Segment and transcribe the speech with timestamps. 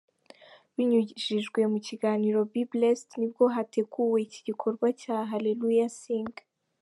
[0.75, 6.33] Binyujijwe mu kiganiro Be Blessed nibwo hateguwe iki gikorwa cya Hallelujah Sing.